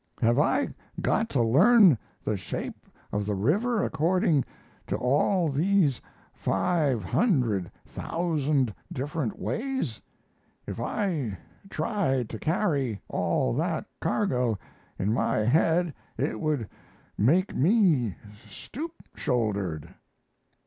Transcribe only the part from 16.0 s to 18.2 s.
it would make me